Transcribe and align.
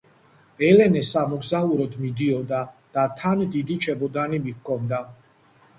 ელენე 0.69 1.03
სამოგზაუროდ 1.09 1.99
მიდიოდა 2.07 2.63
და 2.97 3.07
თან 3.21 3.47
დიდი 3.59 3.81
ჩემოდანი 3.87 4.45
მიჰქონდა 4.49 5.07